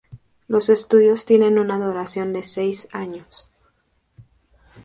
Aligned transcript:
Los 0.47 0.69
estudios 0.69 1.25
tienen 1.27 1.59
una 1.59 1.77
duración 1.77 2.33
de 2.33 2.41
seis 2.41 2.87
años. 2.91 3.51